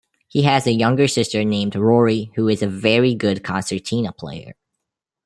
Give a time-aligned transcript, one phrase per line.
[0.27, 4.55] He has a younger sister named Rory who is a very good concertina player.